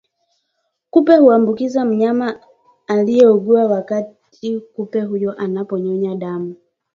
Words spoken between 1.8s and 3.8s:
mnyama asiyeugua